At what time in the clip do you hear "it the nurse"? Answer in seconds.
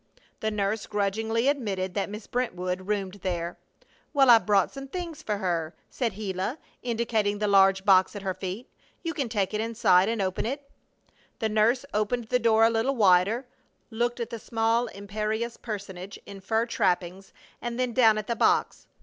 10.47-11.85